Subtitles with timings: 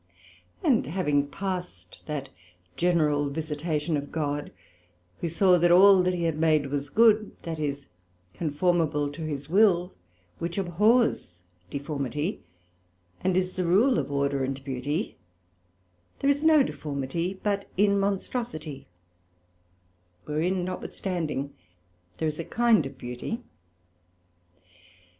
[0.63, 2.29] And having past that
[2.75, 4.51] general Visitation of God,
[5.19, 7.85] who saw that all that he had made was good, that is,
[8.33, 9.93] conformable to his Will,
[10.39, 12.41] which abhors deformity,
[13.23, 15.17] and is the rule of order and beauty;
[16.17, 18.87] there is no deformity but in Monstrosity;
[20.25, 21.53] wherein, notwithstanding,
[22.17, 23.43] there is a kind of Beauty.